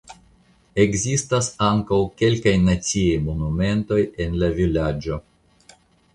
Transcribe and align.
Ekzistas 0.83 1.49
ankaŭ 1.67 1.99
kelkaj 2.21 2.55
naciaj 2.63 3.21
monumentoj 3.27 4.01
en 4.27 4.43
la 4.45 4.53
vilaĝo. 4.59 5.23